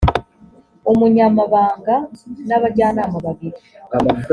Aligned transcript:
umunyamabanga 0.91 1.95
n 2.47 2.51
abajyanama 2.57 3.17
babiri 3.25 3.59